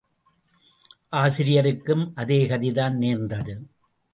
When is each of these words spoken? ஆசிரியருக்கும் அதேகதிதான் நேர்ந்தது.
ஆசிரியருக்கும் 1.13 2.11
அதேகதிதான் 2.15 2.95
நேர்ந்தது. 2.95 3.55